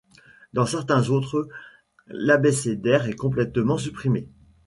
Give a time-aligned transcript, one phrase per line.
[0.53, 1.47] Dans certains autres,
[2.07, 4.27] l'abécédaire est complètement supprimé.